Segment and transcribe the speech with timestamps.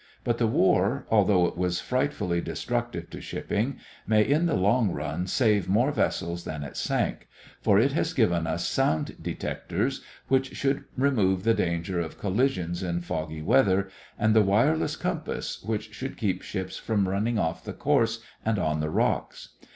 [0.23, 3.77] But the war, although it was frightfully destructive to shipping,
[4.07, 7.27] may in the long run save more vessels than it sank;
[7.61, 13.01] for it has given us sound detectors which should remove the danger of collisions in
[13.01, 18.23] foggy weather, and the wireless compass, which should keep ships from running off the course
[18.43, 19.49] and on the rocks.